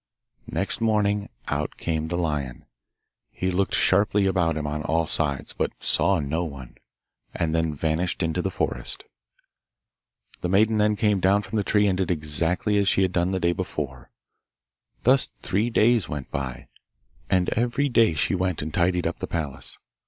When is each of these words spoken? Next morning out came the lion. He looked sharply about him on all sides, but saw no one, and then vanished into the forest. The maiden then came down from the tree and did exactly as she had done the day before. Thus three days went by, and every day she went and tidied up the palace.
Next 0.49 0.81
morning 0.81 1.29
out 1.47 1.77
came 1.77 2.07
the 2.07 2.17
lion. 2.17 2.65
He 3.29 3.51
looked 3.51 3.75
sharply 3.75 4.25
about 4.25 4.57
him 4.57 4.65
on 4.65 4.81
all 4.81 5.05
sides, 5.05 5.53
but 5.53 5.73
saw 5.79 6.19
no 6.19 6.43
one, 6.43 6.79
and 7.35 7.53
then 7.53 7.75
vanished 7.75 8.23
into 8.23 8.41
the 8.41 8.49
forest. 8.49 9.03
The 10.41 10.49
maiden 10.49 10.79
then 10.79 10.95
came 10.95 11.19
down 11.19 11.43
from 11.43 11.57
the 11.57 11.63
tree 11.63 11.85
and 11.85 11.99
did 11.99 12.09
exactly 12.09 12.79
as 12.79 12.87
she 12.89 13.03
had 13.03 13.11
done 13.11 13.29
the 13.29 13.39
day 13.39 13.51
before. 13.53 14.09
Thus 15.03 15.27
three 15.43 15.69
days 15.69 16.09
went 16.09 16.31
by, 16.31 16.67
and 17.29 17.49
every 17.49 17.87
day 17.87 18.15
she 18.15 18.33
went 18.33 18.63
and 18.63 18.73
tidied 18.73 19.05
up 19.05 19.19
the 19.19 19.27
palace. 19.27 19.77